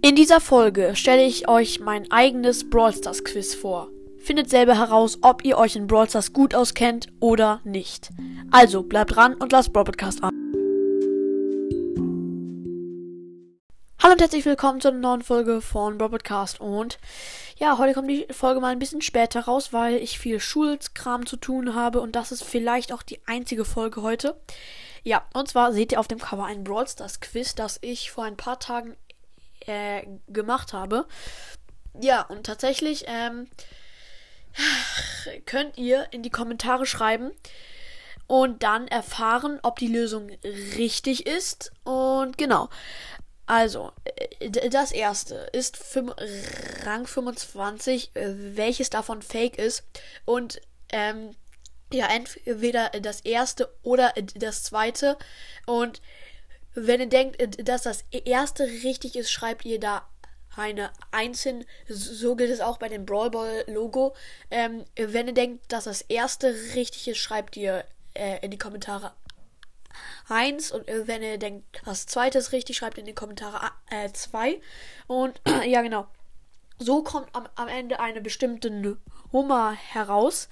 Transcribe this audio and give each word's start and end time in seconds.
In 0.00 0.14
dieser 0.14 0.40
Folge 0.40 0.94
stelle 0.94 1.24
ich 1.24 1.48
euch 1.48 1.80
mein 1.80 2.08
eigenes 2.12 2.70
Brawl 2.70 2.94
Stars 2.94 3.24
Quiz 3.24 3.56
vor. 3.56 3.88
Findet 4.18 4.48
selber 4.48 4.78
heraus, 4.78 5.18
ob 5.22 5.44
ihr 5.44 5.58
euch 5.58 5.74
in 5.74 5.88
Brawl 5.88 6.08
Stars 6.08 6.32
gut 6.32 6.54
auskennt 6.54 7.08
oder 7.18 7.60
nicht. 7.64 8.10
Also 8.52 8.84
bleibt 8.84 9.16
dran 9.16 9.34
und 9.34 9.50
lasst 9.50 9.72
Brawl 9.72 9.82
Podcast 9.82 10.22
an. 10.22 10.30
Hallo 14.00 14.12
und 14.12 14.20
herzlich 14.20 14.44
willkommen 14.44 14.80
zu 14.80 14.86
einer 14.86 14.98
neuen 14.98 15.22
Folge 15.22 15.60
von 15.60 15.98
Brawl 15.98 16.10
Podcast 16.10 16.60
und 16.60 17.00
ja, 17.58 17.76
heute 17.78 17.94
kommt 17.94 18.08
die 18.08 18.28
Folge 18.30 18.60
mal 18.60 18.68
ein 18.68 18.78
bisschen 18.78 19.02
später 19.02 19.40
raus, 19.40 19.72
weil 19.72 19.96
ich 19.96 20.20
viel 20.20 20.38
Schulkram 20.38 21.26
zu 21.26 21.36
tun 21.36 21.74
habe 21.74 22.00
und 22.00 22.14
das 22.14 22.30
ist 22.30 22.44
vielleicht 22.44 22.92
auch 22.92 23.02
die 23.02 23.18
einzige 23.26 23.64
Folge 23.64 24.02
heute. 24.02 24.40
Ja, 25.02 25.24
und 25.34 25.48
zwar 25.48 25.72
seht 25.72 25.90
ihr 25.90 25.98
auf 25.98 26.06
dem 26.06 26.20
Cover 26.20 26.44
ein 26.44 26.62
Brawl 26.62 26.86
Stars 26.86 27.18
Quiz, 27.18 27.56
das 27.56 27.80
ich 27.82 28.12
vor 28.12 28.22
ein 28.22 28.36
paar 28.36 28.60
Tagen 28.60 28.96
äh, 29.68 30.06
gemacht 30.28 30.72
habe. 30.72 31.06
Ja, 32.00 32.22
und 32.22 32.46
tatsächlich 32.46 33.04
ähm, 33.06 33.48
könnt 35.46 35.76
ihr 35.78 36.06
in 36.10 36.22
die 36.22 36.30
Kommentare 36.30 36.86
schreiben 36.86 37.32
und 38.26 38.62
dann 38.62 38.88
erfahren, 38.88 39.58
ob 39.62 39.78
die 39.78 39.88
Lösung 39.88 40.30
richtig 40.76 41.26
ist. 41.26 41.72
Und 41.84 42.38
genau. 42.38 42.68
Also, 43.46 43.92
äh, 44.40 44.70
das 44.70 44.92
erste 44.92 45.48
ist 45.52 45.78
Rang 46.84 47.06
25, 47.06 48.14
äh, 48.14 48.56
welches 48.56 48.90
davon 48.90 49.22
fake 49.22 49.58
ist. 49.58 49.84
Und 50.24 50.60
ähm, 50.92 51.34
ja, 51.92 52.06
entweder 52.08 52.90
das 53.00 53.20
erste 53.20 53.74
oder 53.82 54.12
das 54.34 54.62
zweite. 54.62 55.16
Und 55.66 56.02
wenn 56.74 57.00
ihr 57.00 57.08
denkt, 57.08 57.68
dass 57.68 57.82
das 57.82 58.04
erste 58.10 58.64
richtig 58.64 59.16
ist, 59.16 59.30
schreibt 59.30 59.64
ihr 59.64 59.80
da 59.80 60.08
eine 60.56 60.90
1 61.12 61.42
hin. 61.42 61.64
So 61.88 62.36
gilt 62.36 62.50
es 62.50 62.60
auch 62.60 62.78
bei 62.78 62.88
dem 62.88 63.06
Brawl 63.06 63.30
Ball 63.30 63.64
Logo. 63.66 64.14
Ähm, 64.50 64.84
wenn 64.96 65.28
ihr 65.28 65.34
denkt, 65.34 65.72
dass 65.72 65.84
das 65.84 66.02
erste 66.02 66.54
richtig 66.74 67.08
ist, 67.08 67.18
schreibt 67.18 67.56
ihr 67.56 67.84
äh, 68.14 68.44
in 68.44 68.50
die 68.50 68.58
Kommentare 68.58 69.12
1 70.28 70.72
und 70.72 70.86
äh, 70.88 71.06
wenn 71.06 71.22
ihr 71.22 71.38
denkt, 71.38 71.82
das 71.84 72.06
zweite 72.06 72.38
ist 72.38 72.52
richtig, 72.52 72.76
schreibt 72.76 72.98
in 72.98 73.06
die 73.06 73.14
Kommentare 73.14 73.70
2. 74.12 74.50
Äh, 74.50 74.60
und 75.06 75.40
ja, 75.64 75.82
genau. 75.82 76.06
So 76.78 77.02
kommt 77.02 77.28
am, 77.34 77.48
am 77.54 77.68
Ende 77.68 78.00
eine 78.00 78.20
bestimmte 78.20 78.70
Nummer 79.32 79.72
heraus. 79.72 80.48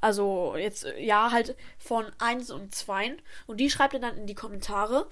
Also 0.00 0.54
jetzt, 0.56 0.86
ja, 0.98 1.32
halt 1.32 1.56
von 1.78 2.06
1 2.18 2.50
und 2.50 2.74
2. 2.74 3.16
Und 3.46 3.58
die 3.58 3.70
schreibt 3.70 3.94
ihr 3.94 4.00
dann 4.00 4.16
in 4.16 4.26
die 4.26 4.34
Kommentare. 4.34 5.08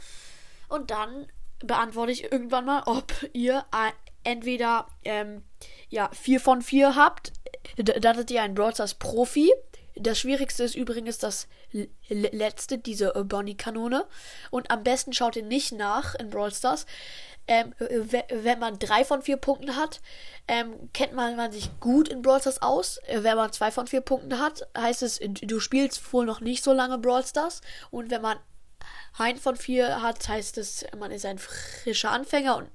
Und 0.74 0.90
dann 0.90 1.28
beantworte 1.60 2.10
ich 2.10 2.24
irgendwann 2.32 2.64
mal, 2.64 2.82
ob 2.86 3.12
ihr 3.32 3.64
entweder 4.24 4.88
ähm, 5.04 5.44
ja, 5.88 6.10
4 6.12 6.40
von 6.40 6.62
4 6.62 6.96
habt. 6.96 7.32
Dann 7.76 8.16
seid 8.16 8.30
ihr 8.32 8.42
ein 8.42 8.56
Brawl 8.56 8.74
Stars 8.74 8.94
Profi. 8.94 9.52
Das 9.94 10.18
Schwierigste 10.18 10.64
ist 10.64 10.74
übrigens 10.74 11.18
das 11.18 11.46
letzte, 12.08 12.78
diese 12.78 13.14
äh, 13.14 13.22
Bonnie-Kanone. 13.22 14.04
Und 14.50 14.72
am 14.72 14.82
besten 14.82 15.12
schaut 15.12 15.36
ihr 15.36 15.44
nicht 15.44 15.70
nach 15.70 16.16
in 16.16 16.30
Brawl 16.30 16.52
Stars. 16.52 16.86
Ähm, 17.46 17.72
wenn 17.78 18.58
man 18.58 18.80
drei 18.80 19.04
von 19.04 19.22
vier 19.22 19.36
Punkten 19.36 19.76
hat, 19.76 20.00
ähm, 20.48 20.90
kennt 20.92 21.12
man, 21.12 21.36
man 21.36 21.52
sich 21.52 21.70
gut 21.78 22.08
in 22.08 22.22
Brawl 22.22 22.40
Stars 22.40 22.62
aus. 22.62 22.98
Äh, 23.06 23.22
wenn 23.22 23.36
man 23.36 23.52
zwei 23.52 23.70
von 23.70 23.86
vier 23.86 24.00
Punkten 24.00 24.40
hat, 24.40 24.66
heißt 24.76 25.04
es, 25.04 25.20
du 25.22 25.60
spielst 25.60 26.12
wohl 26.12 26.26
noch 26.26 26.40
nicht 26.40 26.64
so 26.64 26.72
lange 26.72 26.98
Brawl 26.98 27.24
Stars. 27.24 27.60
Und 27.92 28.10
wenn 28.10 28.22
man 28.22 28.38
ein 29.16 29.36
von 29.36 29.56
vier 29.56 30.02
hat, 30.02 30.26
heißt 30.28 30.58
es, 30.58 30.84
man 30.98 31.10
ist 31.10 31.26
ein 31.26 31.38
frischer 31.38 32.10
Anfänger 32.10 32.56
und 32.56 32.68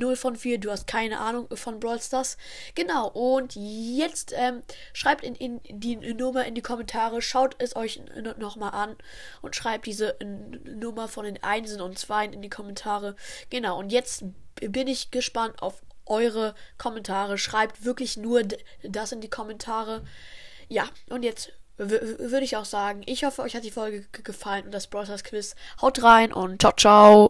0 0.00 0.12
äh, 0.12 0.16
von 0.16 0.36
4, 0.36 0.58
du 0.58 0.70
hast 0.70 0.86
keine 0.86 1.20
Ahnung 1.20 1.48
von 1.54 1.80
Brawl 1.80 2.00
Stars. 2.00 2.36
Genau, 2.74 3.08
und 3.08 3.54
jetzt 3.56 4.32
ähm, 4.36 4.62
schreibt 4.92 5.24
in, 5.24 5.34
in 5.34 5.60
die 5.68 5.96
Nummer 5.96 6.44
in 6.46 6.54
die 6.54 6.62
Kommentare, 6.62 7.20
schaut 7.22 7.56
es 7.58 7.76
euch 7.76 8.00
nochmal 8.38 8.72
an 8.72 8.96
und 9.42 9.56
schreibt 9.56 9.86
diese 9.86 10.16
Nummer 10.64 11.08
von 11.08 11.24
den 11.24 11.42
Einsen 11.42 11.80
und 11.80 11.98
Zweien 11.98 12.32
in 12.32 12.42
die 12.42 12.50
Kommentare. 12.50 13.16
Genau, 13.50 13.78
und 13.78 13.90
jetzt 13.90 14.24
bin 14.60 14.88
ich 14.88 15.10
gespannt 15.10 15.60
auf 15.62 15.82
eure 16.06 16.54
Kommentare. 16.78 17.38
Schreibt 17.38 17.84
wirklich 17.84 18.16
nur 18.16 18.42
das 18.82 19.12
in 19.12 19.20
die 19.20 19.30
Kommentare. 19.30 20.04
Ja, 20.68 20.88
und 21.10 21.22
jetzt 21.22 21.52
würde 21.76 22.44
ich 22.44 22.56
auch 22.56 22.64
sagen, 22.64 23.02
ich 23.06 23.24
hoffe, 23.24 23.42
euch 23.42 23.56
hat 23.56 23.64
die 23.64 23.70
Folge 23.70 24.04
gefallen 24.22 24.66
und 24.66 24.72
das 24.72 24.86
Browsers 24.86 25.24
Quiz. 25.24 25.54
Haut 25.82 26.02
rein 26.02 26.32
und 26.32 26.60
ciao, 26.60 26.72
ciao. 26.72 27.22